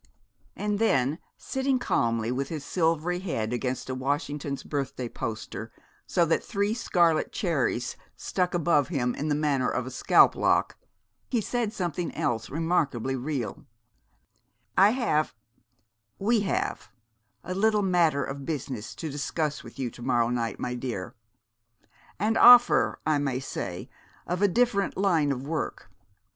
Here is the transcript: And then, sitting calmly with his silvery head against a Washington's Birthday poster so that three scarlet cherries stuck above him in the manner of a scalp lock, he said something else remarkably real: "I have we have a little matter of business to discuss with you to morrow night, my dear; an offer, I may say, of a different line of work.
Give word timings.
And 0.55 0.79
then, 0.79 1.19
sitting 1.37 1.77
calmly 1.77 2.31
with 2.31 2.49
his 2.49 2.65
silvery 2.65 3.19
head 3.19 3.53
against 3.53 3.87
a 3.87 3.93
Washington's 3.93 4.63
Birthday 4.63 5.07
poster 5.07 5.71
so 6.07 6.25
that 6.25 6.43
three 6.43 6.73
scarlet 6.73 7.31
cherries 7.31 7.95
stuck 8.15 8.55
above 8.55 8.87
him 8.87 9.13
in 9.13 9.27
the 9.27 9.35
manner 9.35 9.69
of 9.69 9.85
a 9.85 9.91
scalp 9.91 10.35
lock, 10.35 10.75
he 11.29 11.39
said 11.39 11.71
something 11.71 12.11
else 12.15 12.49
remarkably 12.49 13.15
real: 13.15 13.67
"I 14.75 14.89
have 14.89 15.35
we 16.17 16.39
have 16.47 16.89
a 17.43 17.53
little 17.53 17.83
matter 17.83 18.23
of 18.23 18.43
business 18.43 18.95
to 18.95 19.11
discuss 19.11 19.63
with 19.63 19.77
you 19.77 19.91
to 19.91 20.01
morrow 20.01 20.29
night, 20.29 20.59
my 20.59 20.73
dear; 20.73 21.13
an 22.17 22.37
offer, 22.37 22.99
I 23.05 23.19
may 23.19 23.39
say, 23.39 23.87
of 24.25 24.41
a 24.41 24.47
different 24.47 24.97
line 24.97 25.31
of 25.31 25.43
work. 25.45 25.91